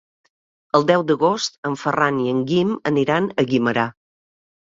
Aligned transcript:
El 0.77 0.85
deu 0.91 1.03
d'agost 1.09 1.59
en 1.69 1.75
Ferran 1.81 2.17
i 2.23 2.25
en 2.33 2.41
Guim 2.53 2.73
aniran 2.93 3.31
a 3.43 3.45
Guimerà. 3.51 3.87